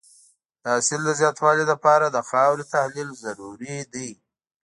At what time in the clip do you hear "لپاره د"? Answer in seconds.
1.71-2.17